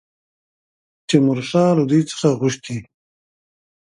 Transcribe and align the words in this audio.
تیمورشاه 1.07 1.71
له 1.77 1.83
دوی 1.89 2.01
څخه 2.11 2.27
غوښتي 2.39 2.71
دي. 2.83 2.87